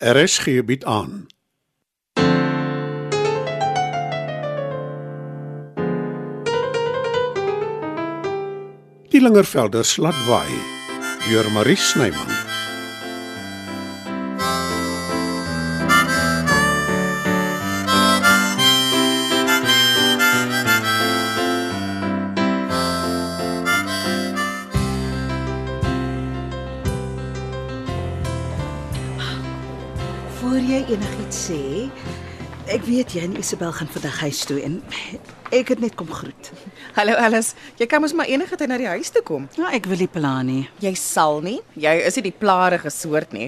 RSG 0.00 0.64
bied 0.64 0.84
aan. 0.84 1.26
Die 9.08 9.20
Lingervelders 9.20 9.96
laat 9.96 10.16
waai 10.24 10.56
deur 11.28 11.52
Marie 11.52 11.76
Snyman. 11.76 12.39
Voor 30.50 30.64
jy 30.66 30.80
enigiets 30.90 31.36
sê, 31.46 31.56
ek 32.74 32.82
weet 32.82 33.12
jy 33.14 33.20
en 33.22 33.36
Isabel 33.38 33.70
gaan 33.70 33.86
vandag 33.94 34.16
huis 34.24 34.40
toe 34.50 34.56
en 34.58 34.80
ek 35.54 35.68
het 35.70 35.78
net 35.78 35.92
kom 35.94 36.08
groet. 36.10 36.48
Hallo 36.96 37.14
Alice, 37.22 37.52
jy 37.78 37.86
kan 37.86 38.02
mos 38.02 38.16
maar 38.18 38.26
enige 38.26 38.56
tyd 38.58 38.72
na 38.72 38.78
die 38.80 38.88
huis 38.90 39.12
toe 39.14 39.22
kom. 39.22 39.44
Nou 39.54 39.68
ek 39.70 39.84
wil 39.86 40.00
nie 40.02 40.08
plan 40.10 40.48
nie. 40.50 40.64
Jy 40.82 40.90
sal 40.98 41.38
nie. 41.44 41.60
Jy 41.78 41.92
is 42.02 42.18
nie 42.18 42.24
die 42.26 42.34
plarige 42.34 42.90
soort 42.90 43.30
nie. 43.36 43.46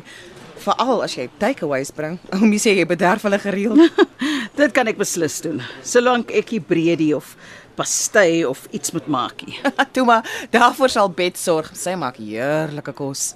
Veral 0.62 1.02
as 1.02 1.16
jy 1.18 1.26
takeaways 1.42 1.90
bring. 1.96 2.20
Oomie 2.38 2.60
sê 2.62 2.76
jy 2.76 2.84
bederf 2.86 3.26
hulle 3.26 3.40
gereeld. 3.42 3.98
Dit 4.60 4.70
kan 4.76 4.86
ek 4.86 5.00
beslis 5.02 5.40
doen, 5.42 5.58
solank 5.82 6.30
ek 6.30 6.54
nie 6.54 6.62
breedie 6.68 7.10
of 7.18 7.32
pastei 7.74 8.44
of 8.46 8.68
iets 8.70 8.94
moet 8.94 9.10
maak 9.10 9.42
nie. 9.48 9.58
Toe 9.98 10.06
maar, 10.06 10.30
daarvoor 10.54 10.94
sal 10.94 11.10
Bet 11.10 11.42
sorg. 11.42 11.74
Sy 11.74 11.98
maak 11.98 12.22
heerlike 12.22 12.94
kos. 12.94 13.32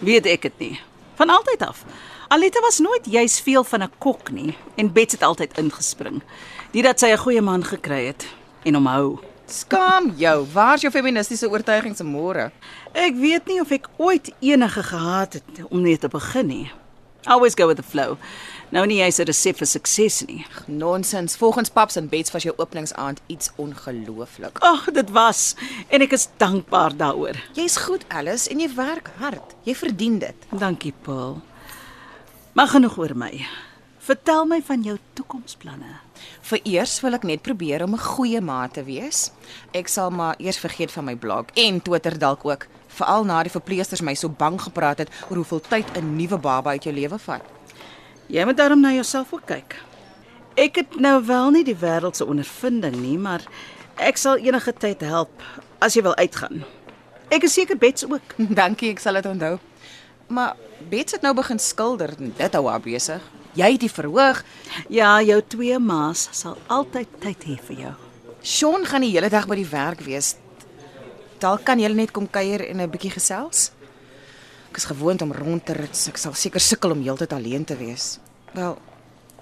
Weet 0.00 0.32
ek 0.32 0.48
dit 0.48 0.64
nie. 0.64 0.72
Van 1.20 1.36
altyd 1.36 1.68
af. 1.68 1.84
Alita 2.32 2.60
was 2.60 2.78
nooit 2.78 3.06
juis 3.06 3.40
veel 3.40 3.64
van 3.64 3.82
'n 3.82 3.92
kok 3.98 4.30
nie 4.30 4.56
en 4.74 4.92
Bets 4.92 5.12
het 5.12 5.22
altyd 5.22 5.58
ingespring. 5.58 6.22
Nie 6.70 6.82
dat 6.82 6.98
sy 6.98 7.06
'n 7.06 7.16
goeie 7.16 7.40
man 7.40 7.64
gekry 7.64 8.06
het 8.06 8.26
en 8.64 8.74
hom 8.74 8.86
hou. 8.86 9.18
Skaam 9.46 10.12
jou. 10.16 10.46
Waar's 10.52 10.80
jou 10.80 10.92
feministiese 10.92 11.50
oortuigings 11.50 12.00
môre? 12.02 12.50
Ek 12.92 13.14
weet 13.14 13.46
nie 13.46 13.60
of 13.60 13.70
ek 13.70 13.88
ooit 13.96 14.32
enige 14.40 14.82
gehad 14.82 15.32
het 15.32 15.44
om 15.68 15.82
mee 15.82 15.98
te 15.98 16.08
begin 16.08 16.46
nie. 16.46 16.72
Always 17.24 17.54
go 17.54 17.66
with 17.66 17.76
the 17.76 17.82
flow. 17.82 18.16
Nou 18.70 18.86
nie 18.86 18.98
jy's 18.98 19.18
'n 19.18 19.24
resep 19.24 19.56
vir 19.56 19.66
sukses 19.66 20.24
nie. 20.26 20.46
Nonsens. 20.66 21.36
Volgens 21.36 21.68
Paps 21.68 21.96
en 21.96 22.08
Bets 22.08 22.30
was 22.30 22.42
jou 22.42 22.54
openingsaand 22.56 23.20
iets 23.26 23.50
ongelooflik. 23.56 24.58
Ag, 24.58 24.84
dit 24.84 25.10
was 25.10 25.54
en 25.88 26.00
ek 26.00 26.12
is 26.12 26.28
dankbaar 26.36 26.96
daaroor. 26.96 27.36
Jy's 27.52 27.76
goed, 27.76 28.04
Alice, 28.08 28.48
en 28.50 28.58
jy 28.58 28.74
werk 28.74 29.10
hard. 29.18 29.54
Jy 29.62 29.74
verdien 29.74 30.18
dit. 30.18 30.34
Dankie, 30.50 30.94
Paul. 31.02 31.42
Maar 32.52 32.68
genoeg 32.68 32.98
oor 32.98 33.14
my. 33.16 33.46
Vertel 34.04 34.44
my 34.44 34.58
van 34.62 34.82
jou 34.84 34.98
toekomsplanne. 35.16 35.94
Vereers 36.44 36.98
wil 37.00 37.16
ek 37.16 37.22
net 37.24 37.40
probeer 37.40 37.80
om 37.86 37.94
'n 37.94 38.04
goeie 38.12 38.40
ma 38.40 38.68
te 38.68 38.84
wees. 38.84 39.30
Ek 39.72 39.88
sal 39.88 40.10
maar 40.10 40.34
eers 40.38 40.58
vergeet 40.58 40.92
van 40.92 41.04
my 41.04 41.16
blog 41.16 41.44
en 41.54 41.82
Twitter 41.82 42.18
dalk 42.18 42.44
ook, 42.44 42.66
veral 42.88 43.24
na 43.24 43.42
die 43.42 43.50
verpleegsters 43.50 44.02
my 44.02 44.14
so 44.14 44.28
bang 44.28 44.60
gepraat 44.60 44.98
het 44.98 45.08
oor 45.30 45.36
hoeveel 45.36 45.60
tyd 45.60 45.96
'n 45.96 46.16
nuwe 46.16 46.38
baba 46.38 46.70
uit 46.70 46.84
jou 46.84 46.94
lewe 46.94 47.18
vat. 47.18 47.42
Jy 48.26 48.44
moet 48.44 48.56
daarom 48.56 48.80
na 48.80 48.92
jouself 48.92 49.32
ook 49.32 49.46
kyk. 49.46 49.80
Ek 50.54 50.76
het 50.76 51.00
nou 51.00 51.24
wel 51.24 51.50
nie 51.50 51.64
die 51.64 51.76
wêreld 51.76 52.16
se 52.16 52.26
ondervinding 52.26 52.96
nie, 52.96 53.18
maar 53.18 53.40
ek 53.96 54.16
sal 54.16 54.36
enige 54.36 54.72
tyd 54.72 55.00
help 55.00 55.42
as 55.78 55.94
jy 55.94 56.02
wil 56.02 56.16
uitgaan. 56.16 56.64
Ek 57.30 57.42
is 57.42 57.52
seker 57.52 57.78
Bets 57.78 58.04
ook. 58.04 58.34
Dankie, 58.60 58.90
ek 58.90 58.98
sal 58.98 59.14
dit 59.14 59.26
onthou. 59.26 59.58
Maar 60.32 60.56
Bets 60.88 61.12
het 61.12 61.22
nou 61.22 61.34
begin 61.36 61.58
skilder 61.60 62.14
en 62.18 62.32
dit 62.36 62.54
hou 62.56 62.64
haar 62.68 62.80
besig. 62.80 63.22
Jy 63.52 63.68
het 63.74 63.82
die 63.84 63.92
verhoog. 63.92 64.40
Ja, 64.88 65.10
jou 65.22 65.42
twee 65.44 65.76
ma's 65.78 66.24
sal 66.32 66.56
altyd 66.72 67.10
tyd 67.20 67.44
hê 67.44 67.58
vir 67.68 67.82
jou. 67.84 67.92
Sean 68.40 68.86
gaan 68.88 69.04
die 69.04 69.12
hele 69.12 69.28
dag 69.30 69.44
by 69.50 69.58
die 69.60 69.68
werk 69.68 70.00
wees. 70.06 70.34
Dalk 71.42 71.66
kan 71.68 71.80
jy 71.82 71.90
net 71.92 72.14
kom 72.16 72.26
kuier 72.30 72.64
en 72.64 72.80
'n 72.80 72.90
bietjie 72.90 73.12
gesels. 73.12 73.72
Ek 74.70 74.76
is 74.76 74.88
gewoond 74.88 75.22
om 75.22 75.32
rond 75.32 75.66
te 75.66 75.72
rit, 75.72 76.08
ek 76.08 76.16
sal 76.16 76.34
seker 76.34 76.60
sukkel 76.60 76.90
om 76.92 77.02
heeltyd 77.02 77.32
alleen 77.32 77.64
te 77.64 77.76
wees. 77.76 78.18
Wel, 78.54 78.78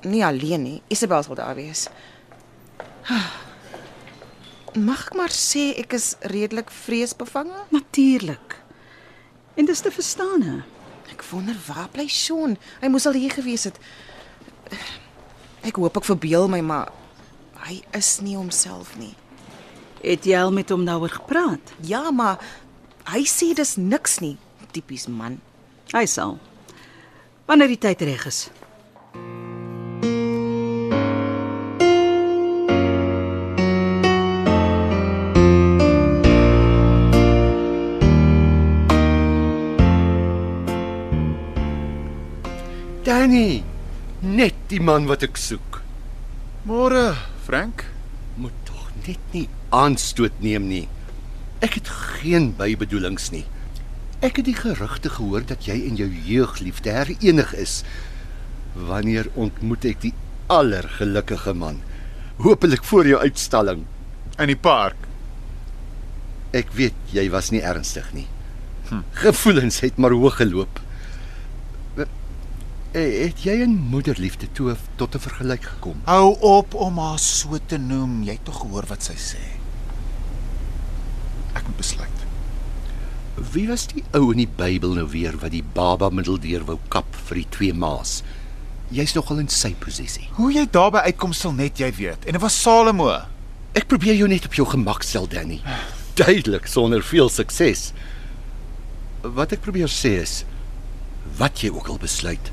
nie 0.02 0.24
alleen 0.24 0.62
nie. 0.62 0.82
Isabel 0.88 1.22
sal 1.22 1.34
daar 1.34 1.54
wees. 1.54 1.88
Mag 4.74 5.06
ek 5.06 5.14
maar 5.14 5.30
sê 5.30 5.78
ek 5.78 5.92
is 5.92 6.16
redelik 6.20 6.70
vreesbevange? 6.70 7.64
Natuurlik. 7.70 8.56
En 9.56 9.64
dis 9.64 9.80
te 9.80 9.90
verstaan. 9.90 10.42
hè. 10.42 10.79
Ek 11.10 11.24
wonder 11.30 11.56
waar 11.66 11.88
bly 11.92 12.06
Sean? 12.08 12.56
Hy 12.80 12.88
moes 12.92 13.06
al 13.06 13.18
hier 13.18 13.32
gewees 13.34 13.66
het. 13.68 13.78
Ek 15.66 15.76
hoop 15.76 15.98
ek 16.00 16.06
verbeel 16.08 16.48
my, 16.48 16.60
maar 16.64 16.92
hy 17.66 17.80
is 17.96 18.18
nie 18.24 18.36
homself 18.38 18.94
nie. 19.00 19.12
Het 20.00 20.24
jy 20.24 20.38
al 20.40 20.54
met 20.54 20.70
hom 20.72 20.86
daaroor 20.88 21.12
gepraat? 21.12 21.74
Ja, 21.84 22.08
maar 22.10 22.40
hy 23.10 23.24
sê 23.28 23.52
dis 23.56 23.76
niks 23.76 24.20
nie. 24.24 24.36
Tipies 24.72 25.08
man. 25.10 25.40
Hy 25.92 26.06
sal. 26.06 26.38
Wanneer 27.50 27.72
die 27.72 27.80
tyd 27.82 28.04
reg 28.06 28.24
is. 28.30 28.44
Danny, 43.30 43.62
net 44.26 44.56
die 44.72 44.80
man 44.82 45.04
wat 45.06 45.22
ek 45.22 45.36
soek. 45.38 45.76
Môre, 46.66 47.12
Frank. 47.46 47.84
Moet 48.34 48.56
tog 48.66 48.88
net 49.04 49.20
nie 49.30 49.44
aanstoot 49.70 50.40
neem 50.42 50.66
nie. 50.66 50.88
Ek 51.62 51.76
het 51.78 51.92
geen 52.16 52.48
bybedoelings 52.58 53.28
nie. 53.30 53.44
Ek 54.18 54.40
het 54.40 54.48
die 54.50 54.56
gerugte 54.58 55.14
gehoor 55.14 55.46
dat 55.46 55.70
jy 55.70 55.78
en 55.92 56.02
jou 56.02 56.10
jeugliefde 56.10 56.90
herenig 56.90 57.54
is. 57.54 57.76
Wanneer 58.74 59.30
ontmoet 59.38 59.86
ek 59.92 60.02
die 60.08 60.14
allergelukkige 60.50 61.54
man? 61.54 61.78
Hoopelik 62.42 62.82
voor 62.90 63.14
jou 63.14 63.22
uitstalling. 63.22 63.86
In 64.42 64.50
die 64.50 64.58
park. 64.58 65.06
Ek 66.50 66.74
weet 66.74 67.14
jy 67.14 67.30
was 67.30 67.54
nie 67.54 67.62
ernstig 67.62 68.10
nie. 68.10 68.26
Hm. 68.90 69.06
Gevoelens 69.22 69.84
het 69.86 70.02
maar 70.02 70.18
hoog 70.18 70.42
geloop. 70.42 70.82
Eh, 72.92 73.22
Het 73.24 73.42
jy 73.46 73.60
en 73.62 73.74
moederliefde 73.90 74.48
toe 74.52 74.76
tot 74.96 75.14
'n 75.14 75.18
vergelyk 75.18 75.62
gekom? 75.64 76.00
Hou 76.04 76.36
op 76.40 76.74
om 76.74 76.98
haar 76.98 77.18
so 77.18 77.58
te 77.66 77.76
noem. 77.78 78.22
Jy 78.22 78.32
het 78.32 78.44
tog 78.44 78.60
gehoor 78.60 78.84
wat 78.86 79.02
sy 79.02 79.12
sê. 79.14 79.42
Ek 81.54 81.62
moet 81.66 81.76
besluit. 81.76 82.08
Wie 83.52 83.68
was 83.68 83.86
die 83.86 84.04
ou 84.12 84.30
in 84.30 84.36
die 84.36 84.48
Bybel 84.56 84.92
nou 84.94 85.08
weer 85.08 85.38
wat 85.38 85.50
die 85.50 85.62
baba 85.72 86.08
middeldeur 86.10 86.64
wou 86.64 86.78
kap 86.88 87.16
vir 87.26 87.34
die 87.34 87.46
twee 87.48 87.72
ma's? 87.74 88.22
Jy's 88.88 89.12
nogal 89.14 89.38
in 89.38 89.48
sy 89.48 89.74
posisie. 89.78 90.28
Hoe 90.32 90.52
jy 90.52 90.66
daarby 90.70 90.98
uitkom 90.98 91.32
sal 91.32 91.52
net 91.52 91.78
jy 91.78 91.92
weet. 91.92 92.24
En 92.26 92.32
dit 92.32 92.40
was 92.40 92.62
Salomo. 92.62 93.20
Ek 93.72 93.86
probeer 93.86 94.14
jou 94.16 94.28
net 94.28 94.44
op 94.44 94.54
jou 94.54 94.66
gemak 94.66 95.02
stel, 95.02 95.26
Danny. 95.28 95.60
Duidelik 96.14 96.66
sonder 96.66 97.02
veel 97.02 97.28
sukses. 97.28 97.92
Wat 99.22 99.52
ek 99.52 99.60
probeer 99.60 99.88
sê 99.88 100.20
is 100.20 100.44
wat 101.36 101.60
jy 101.60 101.70
ook 101.70 101.88
al 101.88 101.98
besluit, 101.98 102.50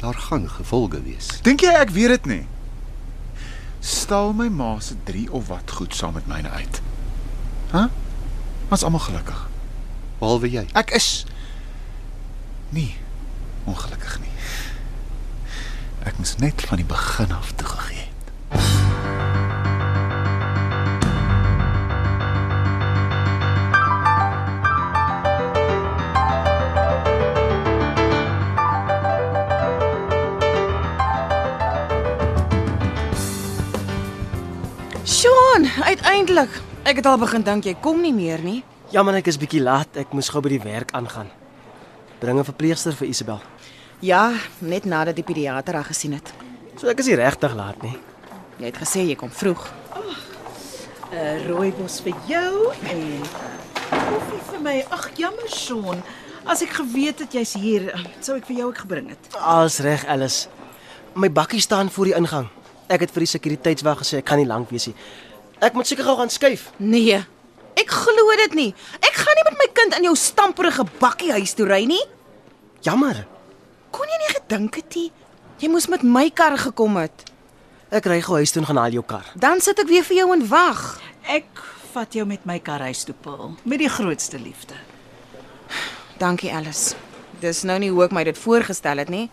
daar 0.00 0.14
gaan 0.14 0.48
gevolge 0.50 1.02
wees. 1.02 1.28
Dink 1.42 1.60
jy 1.64 1.72
ek 1.74 1.90
weet 1.94 2.08
dit 2.08 2.26
nie? 2.26 2.44
Stal 3.80 4.32
my 4.36 4.48
ma 4.48 4.76
se 4.82 4.94
3 5.04 5.26
of 5.32 5.50
wat 5.50 5.70
goed 5.78 5.94
saam 5.94 6.14
met 6.18 6.26
myne 6.26 6.50
uit. 6.50 6.80
Hæ? 7.70 7.78
Huh? 7.78 7.90
Ons 8.68 8.84
almal 8.84 9.00
gelukkig. 9.00 9.48
Behalwe 10.18 10.50
jy. 10.50 10.66
Ek 10.76 10.90
is 10.96 11.24
nie 12.74 12.94
ongelukkig 13.64 14.18
nie. 14.20 14.34
Ek 16.06 16.18
moes 16.20 16.36
net 16.38 16.62
van 16.68 16.82
die 16.82 16.88
begin 16.88 17.32
af 17.34 17.54
toegegee 17.56 17.97
Sean, 35.08 35.64
uiteindelik. 35.82 36.50
Ek 36.84 36.98
het 37.00 37.06
al 37.08 37.16
begin 37.16 37.40
dink 37.40 37.64
jy 37.64 37.72
kom 37.80 38.02
nie 38.04 38.12
meer 38.12 38.42
nie. 38.44 38.58
Ja 38.92 39.00
man, 39.00 39.16
ek 39.16 39.30
is 39.32 39.38
bietjie 39.40 39.62
laat. 39.64 39.96
Ek 39.96 40.10
moes 40.12 40.28
gou 40.28 40.42
by 40.44 40.50
die 40.52 40.60
werk 40.60 40.92
aangaan. 40.92 41.30
Bring 42.20 42.36
'n 42.36 42.44
verpleegster 42.44 42.92
vir 42.92 43.08
Isabel. 43.08 43.40
Ja, 44.04 44.36
net 44.60 44.84
nadat 44.84 45.16
die 45.16 45.24
pediater 45.24 45.80
haar 45.80 45.88
gesien 45.88 46.12
het. 46.12 46.28
So 46.76 46.88
ek 46.88 46.98
is 46.98 47.06
nie 47.06 47.16
regtig 47.16 47.54
laat 47.54 47.82
nie. 47.82 47.96
Jy 48.58 48.64
het 48.66 48.76
gesê 48.76 49.08
jy 49.08 49.16
kom 49.16 49.30
vroeg. 49.30 49.64
'n 51.10 51.16
uh, 51.16 51.46
Rooibos 51.48 52.00
vir 52.00 52.14
jou 52.28 52.72
en 52.92 53.22
koffie 53.88 54.44
vir 54.50 54.60
my. 54.60 54.84
Ag, 54.90 55.10
jammer 55.16 55.48
Sean. 55.48 56.02
As 56.44 56.60
ek 56.60 56.76
geweet 56.84 57.18
het 57.18 57.32
jy's 57.32 57.54
hier, 57.54 57.96
sou 58.20 58.36
ek 58.36 58.44
vir 58.44 58.56
jou 58.56 58.68
ook 58.68 58.78
gebring 58.78 59.08
het. 59.08 59.36
Alles 59.40 59.78
reg, 59.78 60.04
Alice. 60.04 60.48
My 61.14 61.32
bakkie 61.32 61.60
staan 61.60 61.90
voor 61.90 62.04
die 62.04 62.14
ingang. 62.14 62.48
Ek 62.88 63.04
het 63.04 63.12
vir 63.12 63.24
die 63.24 63.32
sekuriteitswag 63.34 64.02
gesê 64.02 64.22
ek 64.22 64.28
kan 64.28 64.40
nie 64.40 64.48
lank 64.48 64.70
wees 64.72 64.88
nie. 64.88 64.96
Ek 65.60 65.74
moet 65.76 65.88
seker 65.88 66.06
gou 66.06 66.16
gaan 66.20 66.32
skuif. 66.32 66.68
Nee. 66.80 67.20
Ek 67.78 67.90
glo 67.92 68.34
dit 68.40 68.54
nie. 68.58 68.68
Ek 69.04 69.16
gaan 69.18 69.38
nie 69.38 69.46
met 69.50 69.58
my 69.60 69.68
kind 69.76 69.96
in 69.98 70.08
jou 70.08 70.14
stamperige 70.18 70.86
bakkie 70.98 71.32
huis 71.36 71.54
toe 71.58 71.66
ry 71.68 71.84
nie. 71.90 72.02
Jammer. 72.86 73.24
Kon 73.94 74.08
jy 74.08 74.20
nie 74.22 74.34
gedink 74.34 74.78
het 74.80 74.96
nie? 74.96 75.08
Jy 75.58 75.70
moes 75.72 75.88
met 75.90 76.04
my 76.06 76.28
kar 76.30 76.56
gekom 76.58 76.96
het. 77.00 77.24
Ek 77.90 78.06
ry 78.06 78.20
gou 78.24 78.38
huis 78.38 78.52
toe 78.54 78.62
en 78.62 78.68
gaan 78.68 78.80
haal 78.82 78.94
jou 78.94 79.04
kar. 79.06 79.26
Dan 79.34 79.62
sit 79.64 79.78
ek 79.80 79.90
weer 79.90 80.06
vir 80.06 80.20
jou 80.20 80.28
en 80.34 80.44
wag. 80.50 80.82
Ek 81.28 81.62
vat 81.92 82.14
jou 82.14 82.24
met 82.28 82.44
my 82.46 82.58
kar 82.62 82.84
huis 82.86 83.02
toe, 83.08 83.16
Paul, 83.16 83.56
met 83.64 83.80
die 83.80 83.90
grootste 83.90 84.38
liefde. 84.38 84.76
Dankie 86.20 86.52
Alice. 86.54 86.96
Dis 87.42 87.64
nou 87.66 87.78
nie 87.80 87.90
hoe 87.94 88.04
ek 88.06 88.14
my 88.14 88.24
dit 88.28 88.38
voorgestel 88.38 89.02
het 89.02 89.10
nie. 89.12 89.28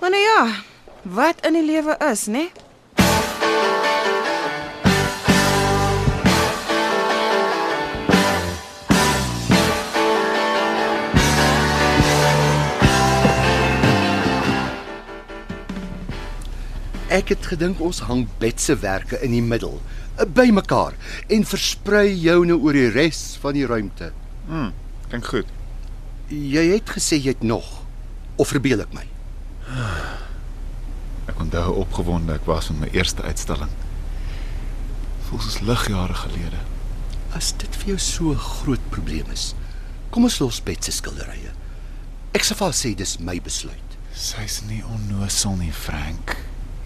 Maar 0.00 0.12
nou 0.12 0.22
ja, 0.22 0.38
wat 1.04 1.46
in 1.46 1.52
die 1.52 1.64
lewe 1.64 1.96
is, 2.10 2.26
né? 2.26 2.48
Ek 17.14 17.30
het 17.30 17.44
gedink 17.46 17.78
ons 17.84 18.00
hang 18.08 18.24
bedse 18.40 18.74
werke 18.82 19.20
in 19.22 19.30
die 19.36 19.44
middel, 19.44 19.76
eh, 20.18 20.24
by 20.26 20.48
mekaar 20.50 20.96
en 21.28 21.44
versprei 21.46 22.08
joune 22.10 22.56
oor 22.56 22.74
die 22.74 22.88
res 22.90 23.36
van 23.40 23.54
die 23.54 23.66
ruimte. 23.66 24.10
Hm, 24.48 24.72
klink 25.12 25.30
goed. 25.30 25.52
Jy 26.28 26.64
het 26.72 26.90
gesê 26.96 27.20
jy 27.20 27.36
het 27.36 27.42
nog 27.44 27.84
of 28.36 28.48
verbeel 28.48 28.80
ek 28.80 28.96
my? 28.96 29.06
Onthou 31.54 31.74
hoe 31.74 31.84
opgewonde 31.84 32.32
ek 32.34 32.46
was 32.50 32.68
met 32.68 32.78
my 32.80 32.88
eerste 32.98 33.22
uitstalling. 33.22 33.70
Voel 35.28 35.40
soos 35.40 35.60
ligjare 35.62 36.14
gelede. 36.18 36.58
As 37.30 37.52
dit 37.62 37.76
vir 37.78 37.92
jou 37.92 37.98
so 37.98 38.32
'n 38.32 38.42
groot 38.42 38.88
probleem 38.90 39.30
is, 39.30 39.54
kom 40.10 40.24
ons 40.24 40.38
los 40.38 40.62
bedse 40.62 40.90
skilderye. 40.90 41.52
Ek 42.32 42.42
sal 42.42 42.56
vir 42.56 42.66
haar 42.66 42.74
sê 42.74 42.94
dis 42.94 43.18
my 43.18 43.40
besluit. 43.40 43.90
Sy's 44.12 44.62
nie 44.66 44.82
onnosel 44.84 45.56
nie, 45.56 45.72
Frank. 45.72 46.36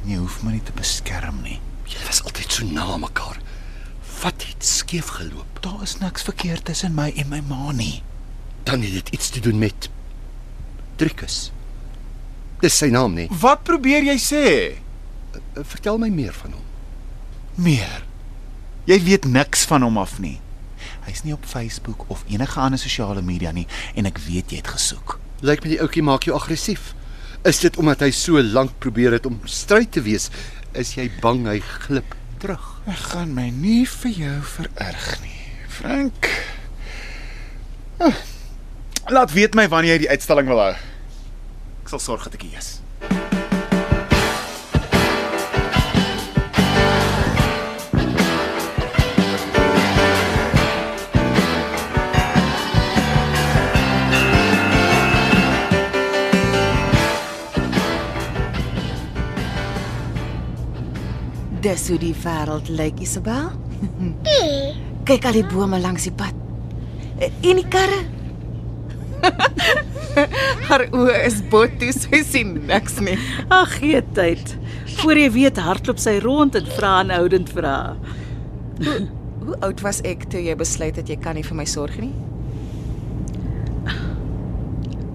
En 0.04 0.10
jy 0.10 0.18
hoef 0.18 0.42
my 0.42 0.52
nie 0.52 0.62
te 0.62 0.72
beskerm 0.72 1.42
nie. 1.42 1.60
Julle 1.84 2.06
was 2.06 2.22
altyd 2.22 2.52
so 2.52 2.64
na 2.64 2.96
mekaar. 2.96 3.40
Wat 4.22 4.42
het 4.42 4.64
skeef 4.64 5.06
geloop? 5.06 5.62
Daar 5.62 5.82
is 5.82 5.98
niks 5.98 6.22
verkeerd 6.22 6.64
tussen 6.64 6.94
my 6.94 7.12
en 7.16 7.28
my 7.28 7.40
ma 7.40 7.72
nie. 7.72 8.02
Dan 8.64 8.82
het 8.82 8.92
dit 8.92 9.08
iets 9.08 9.28
te 9.28 9.40
doen 9.40 9.58
met 9.58 9.88
Driekus. 10.96 11.52
Dis 12.62 12.74
sy 12.78 12.88
naam 12.90 13.14
nie. 13.14 13.28
Wat 13.42 13.62
probeer 13.66 14.02
jy 14.08 14.16
sê? 14.22 14.44
Vertel 15.58 15.98
my 16.02 16.08
meer 16.10 16.34
van 16.34 16.56
hom. 16.56 16.64
Meer. 17.62 18.02
Jy 18.88 18.98
weet 19.04 19.26
niks 19.28 19.64
van 19.68 19.84
hom 19.86 19.98
af 20.00 20.16
nie. 20.22 20.38
Hy's 21.06 21.22
nie 21.24 21.34
op 21.34 21.46
Facebook 21.48 22.04
of 22.12 22.24
enige 22.28 22.60
ander 22.60 22.80
sosiale 22.80 23.22
media 23.24 23.52
nie 23.54 23.66
en 23.96 24.08
ek 24.10 24.20
weet 24.26 24.52
jy 24.52 24.60
het 24.62 24.70
gesoek. 24.74 25.18
Lyk 25.46 25.62
my 25.64 25.72
die 25.74 25.80
ouetjie 25.82 26.04
maak 26.04 26.26
jou 26.28 26.34
aggressief. 26.36 26.92
Is 27.46 27.60
dit 27.62 27.76
omdat 27.78 28.02
hy 28.02 28.10
so 28.14 28.40
lank 28.42 28.74
probeer 28.82 29.14
het 29.16 29.26
om 29.28 29.38
stryd 29.46 29.92
te 29.94 30.02
wees? 30.04 30.28
Is 30.78 30.96
jy 30.98 31.06
bang 31.22 31.46
hy 31.46 31.58
glip 31.62 32.16
terug? 32.42 32.64
Ek 32.90 32.98
gaan 33.12 33.34
my 33.36 33.48
nie 33.54 33.84
vir 33.88 34.14
jou 34.24 34.36
vererg 34.56 35.08
nie, 35.22 35.38
Frank. 35.78 36.28
Ah, 38.02 38.14
Laat 39.08 39.32
weet 39.32 39.54
my 39.56 39.64
wanneer 39.72 39.96
jy 39.96 40.02
die 40.04 40.10
uitstalling 40.12 40.50
wil 40.50 40.60
hou. 40.60 40.74
Ek 41.88 41.94
sal 41.94 42.02
sorg 42.04 42.24
dat 42.28 42.34
ek 42.36 42.42
hier 42.44 42.58
is. 42.60 42.66
Dis 61.64 61.88
hoe 61.88 61.96
die 61.96 62.12
wêreld 62.12 62.68
lyk, 62.68 63.00
Isabel. 63.00 63.48
Kyk 65.08 65.24
al 65.24 65.40
die 65.40 65.48
bome 65.48 65.80
langs 65.80 66.04
die 66.04 66.12
pad. 66.12 66.36
En 67.24 67.64
die 67.64 67.70
karre. 67.72 68.04
Haar 70.68 70.86
oë 70.92 71.18
is 71.26 71.40
bot 71.52 71.74
toe, 71.80 71.92
sy 71.94 72.22
sien 72.26 72.54
niks 72.68 72.98
nie. 73.04 73.16
Ag, 73.54 73.78
gee 73.80 74.02
tyd. 74.16 74.56
Voor 74.98 75.18
jy 75.20 75.30
weet 75.34 75.60
hardloop 75.62 76.00
sy 76.02 76.18
rond 76.24 76.56
en 76.58 76.66
vra 76.76 76.98
aanhoudend 77.02 77.52
vra. 77.54 77.76
Hoe 78.78 79.56
oud 79.64 79.80
was 79.84 80.02
ek 80.08 80.26
toe 80.32 80.42
jy 80.44 80.56
besluit 80.58 80.98
het 80.98 81.08
jy 81.08 81.16
kan 81.22 81.38
nie 81.38 81.46
vir 81.46 81.56
my 81.56 81.66
sorg 81.68 81.96
nie? 82.02 82.12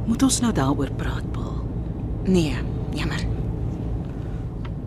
Moet 0.08 0.24
ons 0.26 0.40
nou 0.44 0.52
daaroor 0.56 0.92
praat, 1.00 1.28
Paul? 1.36 1.62
Nee, 2.28 2.56
jammer. 2.96 3.22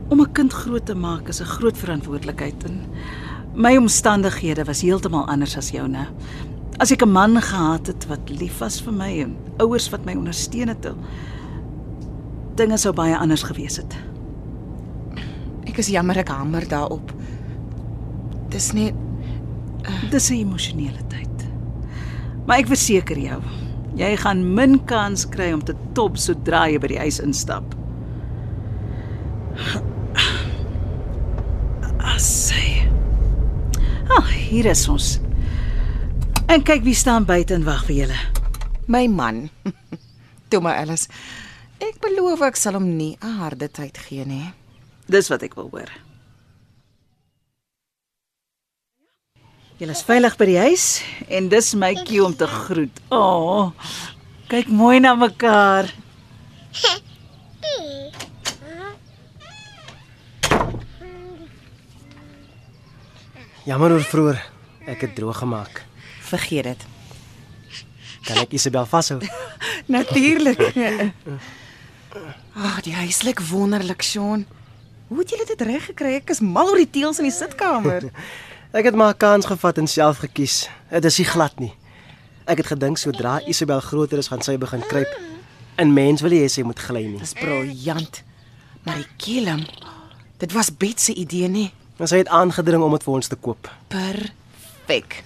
Om 0.09 0.21
'n 0.21 0.33
kind 0.33 0.53
groot 0.53 0.87
te 0.87 0.95
maak 0.95 1.29
is 1.29 1.41
'n 1.41 1.45
groot 1.57 1.77
verantwoordelikheid 1.77 2.65
en 2.65 2.81
my 3.55 3.77
omstandighede 3.77 4.65
was 4.65 4.83
heeltemal 4.83 5.27
anders 5.27 5.57
as 5.57 5.71
joune. 5.71 6.07
As 6.79 6.93
ek 6.93 7.03
'n 7.03 7.13
man 7.13 7.41
gehad 7.41 7.87
het 7.87 8.07
wat 8.07 8.29
lief 8.29 8.59
was 8.59 8.81
vir 8.81 8.93
my 8.93 9.21
en 9.23 9.37
ouers 9.59 9.89
wat 9.91 10.05
my 10.05 10.15
ondersteun 10.15 10.69
het, 10.69 10.87
dinge 12.55 12.79
sou 12.79 12.93
baie 12.93 13.17
anders 13.17 13.43
gewees 13.43 13.77
het. 13.77 13.97
Ek 15.67 15.79
is 15.79 15.89
jammer 15.89 16.19
ek 16.19 16.29
hamer 16.29 16.69
daarop. 16.69 17.13
Dis 18.49 18.73
net 18.73 18.95
Dis 20.11 20.31
'n 20.31 20.35
emosionele 20.35 21.03
tyd. 21.09 21.49
Maar 22.47 22.59
ek 22.59 22.67
verseker 22.67 23.19
jou, 23.19 23.41
jy 23.95 24.17
gaan 24.17 24.55
min 24.55 24.85
kans 24.85 25.29
kry 25.29 25.53
om 25.53 25.65
te 25.65 25.75
top 25.93 26.17
sodra 26.17 26.67
jy 26.69 26.79
by 26.79 26.87
die 26.87 26.99
huis 26.99 27.21
instap. 27.21 27.75
Assai. 32.15 32.89
Ah, 34.09 34.27
hier 34.27 34.67
is 34.67 34.89
ons. 34.89 35.26
En 36.47 36.63
kyk 36.63 36.85
wie 36.87 36.95
staan 36.95 37.25
buite 37.27 37.55
en 37.55 37.65
wag 37.67 37.85
vir 37.89 37.97
julle. 38.05 38.19
my 38.87 39.07
man. 39.11 39.49
Toe 40.49 40.61
maar 40.63 40.77
Alice. 40.79 41.09
Ek 41.83 41.99
beloof 42.01 42.41
ek 42.47 42.57
sal 42.57 42.79
hom 42.79 42.87
nie 42.97 43.17
'n 43.21 43.39
harde 43.43 43.69
tyd 43.69 43.99
gee 43.99 44.25
nie. 44.25 44.53
Dis 45.11 45.29
wat 45.29 45.43
ek 45.43 45.55
wil 45.59 45.69
hoor. 45.73 45.91
Julle 49.79 49.93
is 49.93 50.03
veilig 50.07 50.37
by 50.39 50.47
die 50.47 50.59
huis 50.59 51.03
en 51.29 51.49
dis 51.49 51.75
my 51.75 51.93
cue 52.07 52.25
om 52.25 52.35
te 52.35 52.47
groet. 52.47 52.95
O, 53.11 53.19
oh, 53.19 53.73
kyk 54.49 54.71
mooi 54.71 55.01
na 55.01 55.15
mekaar. 55.15 55.91
Jammer 63.67 63.99
oor 63.99 64.07
vroeër. 64.07 64.39
Ek 64.87 65.03
het 65.03 65.17
droog 65.19 65.43
gemaak. 65.43 65.86
Vergeet 66.27 66.65
dit. 66.73 66.87
Kan 68.27 68.43
ek 68.43 68.57
Isabel 68.59 68.87
vashou? 68.91 69.21
Natuurlik. 69.97 70.61
Ag, 72.57 72.81
die 72.83 72.95
huis 72.97 73.23
lyk 73.23 73.41
wonderlik, 73.51 74.03
Sean. 74.03 74.47
Hoe 75.09 75.19
het 75.21 75.31
julle 75.31 75.47
dit 75.47 75.61
reg 75.69 75.85
gekry? 75.93 76.17
Ek 76.19 76.33
is 76.35 76.43
mal 76.43 76.73
oor 76.73 76.81
die 76.81 76.91
teëls 76.91 77.21
in 77.23 77.29
die 77.29 77.35
sitkamer. 77.35 78.09
Ek 78.77 78.85
het 78.91 78.97
maar 78.99 79.15
'n 79.15 79.23
kans 79.23 79.47
gevat 79.47 79.79
en 79.79 79.87
self 79.87 80.19
gekies. 80.19 80.69
Dit 80.91 81.05
is 81.05 81.19
nie 81.19 81.29
glad 81.31 81.55
nie. 81.63 81.73
Ek 82.45 82.59
het 82.59 82.67
gedink 82.67 82.99
sodra 82.99 83.41
Isabel 83.47 83.81
groter 83.81 84.19
is, 84.19 84.29
gaan 84.29 84.43
sy 84.43 84.57
begin 84.59 84.83
kruip. 84.87 85.09
En 85.77 85.93
mens 85.93 86.21
wil 86.21 86.31
hê 86.35 86.49
sy 86.49 86.63
moet 86.63 86.79
gly 86.79 87.05
nie. 87.07 87.19
Dis 87.19 87.33
briljant. 87.33 88.23
Maar 88.83 88.97
die 89.03 89.09
kelm, 89.17 89.65
dit 90.39 90.53
was 90.53 90.71
Bet 90.77 91.01
se 91.01 91.15
idee 91.15 91.49
nie. 91.49 91.71
En 91.99 92.09
sy 92.09 92.17
het 92.17 92.29
aangedring 92.29 92.83
om 92.83 92.93
dit 92.93 93.03
vir 93.03 93.15
ons 93.15 93.29
te 93.29 93.37
koop. 93.37 93.71
Perfek. 93.89 95.23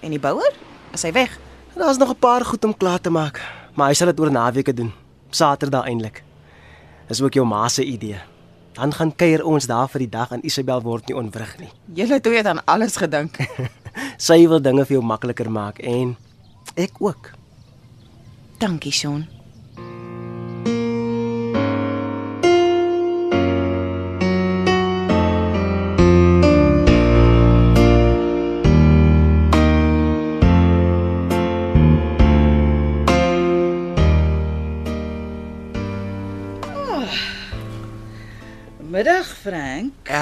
En 0.00 0.10
die 0.10 0.20
bouer? 0.22 0.54
Is 0.94 1.02
hy 1.02 1.12
weg? 1.12 1.38
Daar's 1.74 1.98
nog 1.98 2.10
'n 2.10 2.18
paar 2.18 2.44
goed 2.44 2.64
om 2.64 2.76
klaar 2.76 3.00
te 3.00 3.10
maak, 3.10 3.40
maar 3.74 3.88
hy 3.88 3.94
sal 3.94 4.06
dit 4.06 4.20
oor 4.20 4.30
naweke 4.30 4.74
doen. 4.74 4.92
Saterdag 5.30 5.84
eintlik. 5.86 6.22
Dis 7.08 7.20
ook 7.20 7.34
jou 7.34 7.46
ma 7.46 7.68
se 7.68 7.84
idee. 7.84 8.20
Dan 8.72 8.92
gaan 8.92 9.16
kuier 9.16 9.44
ons 9.44 9.66
daar 9.66 9.88
vir 9.88 9.98
die 9.98 10.08
dag 10.08 10.30
en 10.30 10.44
Isabel 10.46 10.82
word 10.82 11.06
nie 11.06 11.16
onwrig 11.16 11.58
nie. 11.58 11.70
Julle 11.98 12.20
twee 12.20 12.36
het 12.36 12.46
aan 12.46 12.64
alles 12.64 12.96
gedink. 12.96 13.36
Sy 14.16 14.48
wil 14.48 14.60
dinge 14.60 14.84
vir 14.84 14.96
jou 14.98 15.04
makliker 15.04 15.50
maak 15.50 15.78
en 15.78 16.16
ek 16.74 16.92
ook. 16.98 17.30
Dankie, 18.58 18.92
Sean. 18.92 19.37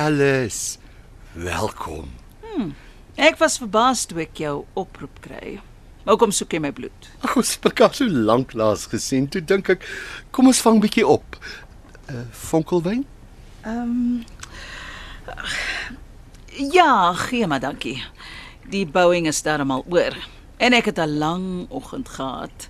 Alice, 0.06 0.78
welkom. 1.32 2.12
Ek 3.18 3.40
was 3.40 3.56
verbaas 3.58 4.04
toe 4.06 4.20
ek 4.22 4.38
jou 4.38 4.52
oproep 4.78 5.16
kry. 5.24 5.56
Hoekom 6.06 6.30
soek 6.36 6.54
jy 6.54 6.60
my 6.62 6.70
bloed? 6.76 7.08
Ag, 7.26 7.34
ons 7.40 7.50
het 7.56 7.66
mekaar 7.66 7.96
so 7.96 8.06
lank 8.28 8.54
laas 8.54 8.84
gesien. 8.92 9.26
Toe 9.26 9.42
dink 9.42 9.72
ek, 9.74 9.88
kom 10.30 10.46
ons 10.52 10.62
vang 10.62 10.78
bietjie 10.84 11.02
op. 11.10 11.40
Uh, 12.06 12.22
vonkelwyn? 12.46 13.02
Ehm 13.64 13.82
um, 13.82 14.24
Ja, 16.70 17.10
gee 17.26 17.48
maar 17.50 17.64
dankie. 17.64 17.98
Die 18.70 18.86
bouing 18.86 19.26
is 19.26 19.42
darmal 19.42 19.82
oor 19.90 20.14
en 20.62 20.72
ek 20.72 20.92
het 20.92 20.98
'n 21.02 21.18
lang 21.18 21.66
oggend 21.68 22.08
gehad. 22.08 22.68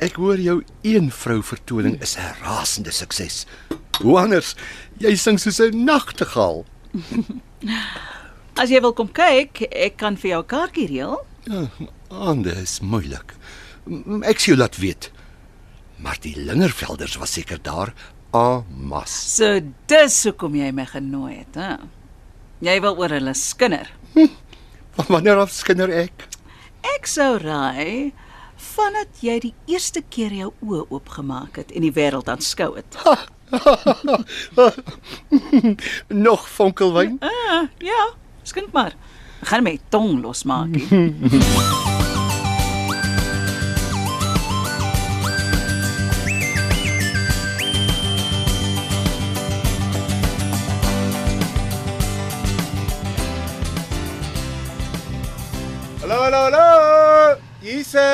Ek 0.00 0.18
hoor 0.18 0.38
jou 0.38 0.62
een 0.82 1.10
vrou 1.10 1.42
vertoning 1.42 2.00
is 2.02 2.16
'n 2.18 2.34
rasende 2.42 2.90
sukses. 2.90 3.46
Hoe 4.02 4.18
anders? 4.18 4.54
Jy 5.02 5.14
sing 5.16 5.38
soos 5.40 5.60
'n 5.60 5.84
nagtegaal. 5.84 6.64
As 8.58 8.70
jy 8.70 8.80
wil 8.80 8.92
kom 8.92 9.08
kyk, 9.08 9.62
ek 9.72 9.96
kan 9.96 10.16
vir 10.16 10.30
jou 10.30 10.42
'n 10.42 10.46
kaartjie 10.46 10.88
reël. 10.88 11.18
Ja, 11.46 11.68
aande 12.10 12.52
is 12.62 12.80
moeilik. 12.80 13.34
Ek 14.22 14.38
sê 14.38 14.52
jou 14.52 14.56
laat 14.56 14.76
weet. 14.76 15.10
Maar 15.98 16.16
die 16.20 16.34
Lingervelders 16.36 17.16
was 17.18 17.32
seker 17.32 17.58
daar 17.62 17.92
a 18.34 18.62
mas. 18.68 19.10
So 19.36 19.60
dis 19.86 20.24
hoekom 20.24 20.54
jy 20.54 20.70
my 20.72 20.86
genooi 20.86 21.38
het, 21.38 21.54
hè? 21.54 21.76
Jy 22.60 22.80
wil 22.80 22.96
oor 22.98 23.08
hulle 23.08 23.34
skinder. 23.34 23.90
Wanneer 25.08 25.38
af 25.38 25.50
skinder 25.50 25.90
ek? 25.90 26.28
Ek 26.96 27.06
sou 27.06 27.38
raai 27.38 28.12
vandat 28.58 29.22
jy 29.24 29.38
die 29.48 29.54
eerste 29.70 30.02
keer 30.10 30.34
jou 30.34 30.52
oë 30.66 30.84
oopgemaak 30.88 31.62
het 31.62 31.72
en 31.72 31.86
die 31.86 31.94
wêreld 31.94 32.28
aanskou 32.28 32.74
het. 32.76 32.98
Nog 36.26 36.48
vonkelwyn? 36.48 37.16
Ah, 37.24 37.68
ja, 37.78 38.10
skink 38.42 38.72
maar. 38.76 38.96
Ek 39.40 39.52
gaan 39.52 39.64
my 39.64 39.78
tong 39.94 40.18
losmaak. 40.22 40.74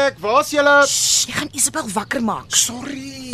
ek. 0.05 0.19
Waar's 0.23 0.51
julle? 0.55 0.75
Shh, 0.87 1.29
jy 1.29 1.35
gaan 1.39 1.51
Isabel 1.57 1.89
wakker 1.95 2.23
maak. 2.25 2.55
Sorry. 2.55 3.33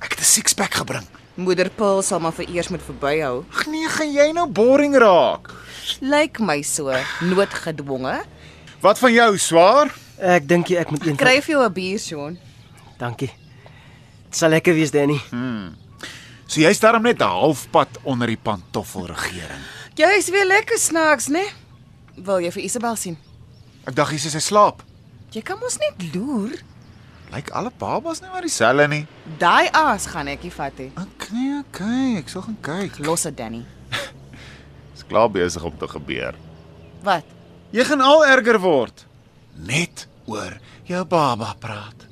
Ek 0.00 0.12
het 0.12 0.20
'n 0.20 0.24
six-pack 0.24 0.74
gebring. 0.74 1.06
Moeder 1.34 1.70
Paul 1.70 2.02
sal 2.02 2.20
maar 2.20 2.32
vir 2.32 2.48
eers 2.50 2.68
moet 2.68 2.82
verbyhou. 2.82 3.44
Ag 3.54 3.66
nee, 3.66 3.88
gaan 3.88 4.12
jy 4.12 4.32
nou 4.32 4.46
boring 4.46 4.96
raak? 4.96 5.52
Lyk 6.00 6.40
my 6.40 6.62
so 6.62 6.92
noodgedwonge. 7.20 8.24
Wat 8.80 8.98
van 8.98 9.12
jou, 9.12 9.38
swaar? 9.38 9.94
Ek 10.18 10.48
dink 10.48 10.68
jy 10.68 10.76
ek 10.76 10.90
moet 10.90 11.06
een 11.06 11.16
Kry 11.16 11.40
vir 11.42 11.54
jou 11.54 11.64
'n 11.64 11.72
bier, 11.72 11.98
Sean. 11.98 12.38
Dankie. 12.98 13.30
Dit 14.24 14.36
sal 14.36 14.50
lekker 14.50 14.74
wees, 14.74 14.90
Danny. 14.90 15.20
So 16.46 16.60
jy's 16.60 16.80
daarom 16.80 17.02
net 17.02 17.20
halfpad 17.20 17.88
onder 18.02 18.26
die 18.26 18.36
pantoffelregering. 18.36 19.62
Jy's 19.94 20.28
weer 20.30 20.46
lekker 20.46 20.78
snaaks, 20.78 21.28
né? 21.28 21.44
Wil 22.16 22.40
jy 22.40 22.50
vir 22.52 22.62
Isabel 22.62 22.96
sien? 22.96 23.16
Ek 23.86 23.94
dink 23.94 24.08
hy 24.08 24.16
sê 24.16 24.30
sy 24.30 24.40
slaap. 24.40 24.82
Jy 25.34 25.42
kan 25.44 25.58
mos 25.60 25.76
net 25.80 26.14
loer. 26.14 26.54
Lyk 27.32 27.50
alle 27.52 27.70
babas 27.78 28.22
nie 28.24 28.30
maar 28.32 28.42
dieselfde 28.46 28.86
nie. 28.88 29.02
Daai 29.40 29.68
aas 29.76 30.06
gaan 30.08 30.28
ek 30.32 30.42
nie 30.46 30.52
vat 30.54 30.78
nie. 30.80 30.88
Okay, 30.96 31.48
okay, 31.60 32.16
ek 32.22 32.30
sal 32.32 32.42
gaan 32.46 32.56
kyk. 32.64 32.96
Los 33.04 33.26
dit, 33.28 33.36
Danny. 33.36 33.64
Dis 34.94 35.04
klaar 35.08 35.28
besig 35.32 35.64
om 35.68 35.76
te 35.76 35.88
gebeur. 35.92 36.38
Wat? 37.04 37.24
Jy 37.76 37.84
gaan 37.84 38.00
al 38.00 38.24
erger 38.26 38.56
word. 38.64 39.04
Net 39.68 40.06
oor 40.28 40.56
jou 40.88 41.04
baba 41.04 41.52
praat. 41.60 42.06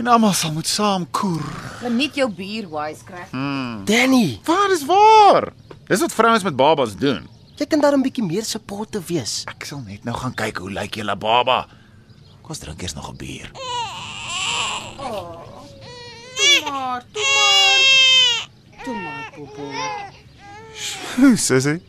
En 0.00 0.08
almal 0.10 0.32
sal 0.34 0.50
moet 0.56 0.66
saam 0.66 1.04
koer. 1.14 1.44
Geniet 1.84 2.16
jou 2.18 2.26
bier, 2.32 2.64
wisecrack. 2.72 3.28
Danny, 3.86 4.40
Waar 4.48 4.72
is 4.74 4.82
waar? 4.88 5.52
Dis 5.86 6.00
wat 6.00 6.12
vrouens 6.16 6.42
met 6.42 6.56
babas 6.56 6.96
doen. 6.96 7.28
jy 7.60 7.66
kan 7.70 7.78
daar 7.80 7.94
'n 7.94 8.02
bietjie 8.02 8.24
meer 8.26 8.42
supportive 8.44 9.04
wees. 9.12 9.44
Ek 9.46 9.64
sal 9.64 9.78
net 9.86 10.04
nou 10.04 10.16
gaan 10.16 10.34
kyk 10.34 10.56
hoe 10.58 10.70
lyk 10.70 10.96
julle 10.96 11.14
baba. 11.16 11.68
Kom 12.44 12.52
ons 12.52 12.58
drink 12.60 12.82
eers 12.82 12.92
nog 12.94 13.08
'n 13.10 13.16
bier. 13.16 13.50
Maar, 16.64 17.04
toe 17.12 17.24
maar. 17.34 18.48
Toe 18.84 18.94
maar, 18.94 19.32
popo. 19.34 19.70
Sissy. 21.36 21.80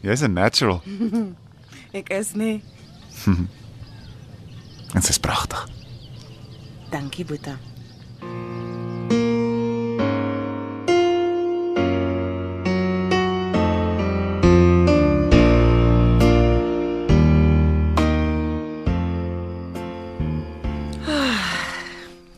Jy's 0.00 0.20
'n 0.20 0.32
natural. 0.32 0.82
Ek 1.98 2.08
is 2.08 2.32
nie. 2.32 2.62
En 4.94 5.00
dit 5.00 5.08
is 5.08 5.18
pragtig. 5.18 5.68
Dankie, 6.90 7.24
Boeta. 7.24 7.58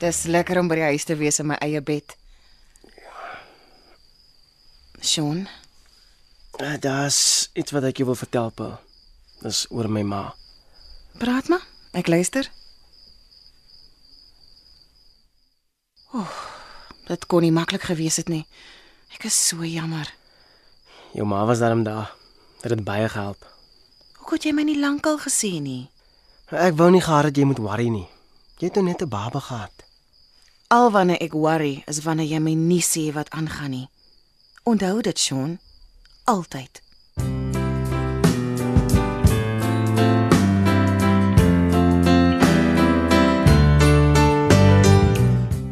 Dis 0.07 0.23
lekker 0.31 0.61
om 0.61 0.69
by 0.71 0.77
die 0.79 0.85
huis 0.93 1.05
te 1.09 1.17
wees 1.19 1.41
in 1.43 1.49
my 1.51 1.57
eie 1.67 1.81
bed. 1.83 2.15
Sean, 5.03 5.47
Uh, 6.57 6.73
Daar's 6.81 7.51
iets 7.53 7.73
wat 7.77 7.85
ek 7.85 7.99
jou 8.01 8.07
wil 8.09 8.17
vertel, 8.17 8.47
Paul. 8.57 8.79
Dis 9.43 9.67
oor 9.69 9.91
my 9.93 10.01
ma. 10.09 10.23
praat 11.21 11.49
maar. 11.53 11.61
Ek 11.93 12.09
luister. 12.09 12.49
Ooh, 16.17 16.33
dit 17.11 17.27
kon 17.29 17.45
nie 17.45 17.53
maklik 17.53 17.85
gewees 17.91 18.17
het 18.17 18.29
nie. 18.33 18.47
Ek 19.13 19.25
is 19.29 19.37
so 19.49 19.65
jammer. 19.69 20.09
Jou 21.13 21.27
ma 21.29 21.45
was 21.45 21.61
daarom 21.61 21.85
daar. 21.85 22.15
Dit 22.63 22.71
het 22.73 22.85
baie 22.85 23.09
gehelp. 23.09 23.45
Hoe 24.25 24.35
het 24.39 24.45
jy 24.49 24.53
my 24.57 24.63
nie 24.65 24.81
lankal 24.81 25.19
gesien 25.19 25.63
nie? 25.69 25.91
Ek 26.51 26.77
wou 26.81 26.89
nie 26.91 27.05
gehad 27.05 27.25
het 27.29 27.37
jy 27.37 27.45
moet 27.45 27.61
worry 27.61 27.89
nie. 27.93 28.09
Jy 28.59 28.71
het 28.73 28.81
nou 28.81 28.85
net 28.89 29.03
'n 29.05 29.09
baba 29.13 29.41
gehad. 29.41 29.85
Al 30.69 30.91
wanneer 30.91 31.21
ek 31.23 31.31
worry 31.31 31.85
is 31.87 32.01
wanneer 32.03 32.27
jy 32.27 32.39
my 32.43 32.53
nie 32.59 32.83
sê 32.83 33.13
wat 33.15 33.29
aangaan 33.31 33.71
nie. 33.71 33.85
Onthou 34.67 34.99
dit, 34.99 35.19
Sean. 35.19 35.61
Altyd. 36.27 36.83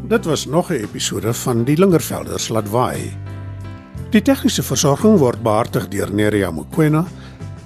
Dit 0.06 0.24
was 0.24 0.46
nog 0.46 0.70
'n 0.70 0.86
episode 0.86 1.34
van 1.34 1.64
Die 1.64 1.76
Lingervelders 1.76 2.48
laat 2.48 2.70
waai. 2.70 3.10
Die 4.10 4.22
tegniese 4.22 4.62
versorging 4.62 5.18
word 5.18 5.42
behartig 5.42 5.88
deur 5.88 6.14
Neriya 6.14 6.50
Mukwena 6.50 7.04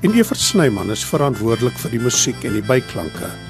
en 0.01 0.13
Evert 0.13 0.41
Snyman 0.41 0.91
is 0.91 1.05
verantwoordelik 1.05 1.77
vir 1.79 1.91
die 1.91 2.01
musiek 2.01 2.45
en 2.45 2.53
die 2.53 2.65
byklanke. 2.65 3.48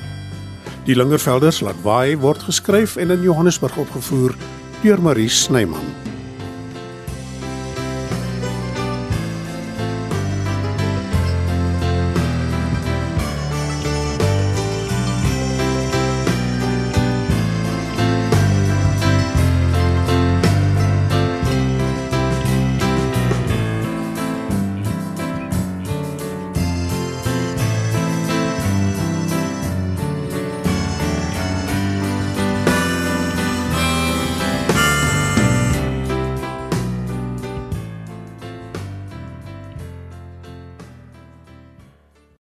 Die 0.88 0.94
Lingervelders 0.96 1.58
laat 1.60 1.82
waai 1.84 2.16
word 2.16 2.46
geskryf 2.48 2.96
en 2.96 3.10
in 3.12 3.26
Johannesburg 3.26 3.76
opgevoer 3.76 4.32
deur 4.80 5.02
Marie 5.04 5.28
Snyman. 5.28 6.07